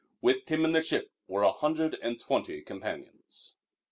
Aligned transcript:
With 0.19 0.49
him 0.49 0.65
in 0.65 0.71
the 0.71 0.81
ship 0.81 1.11
were 1.27 1.43
a 1.43 1.51
hundred 1.51 1.93
and 2.01 2.19
twenty 2.19 2.63
companions. 2.63 3.57